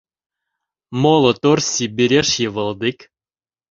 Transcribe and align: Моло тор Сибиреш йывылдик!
Моло 1.01 1.31
тор 1.41 1.59
Сибиреш 1.71 2.29
йывылдик! 2.41 2.97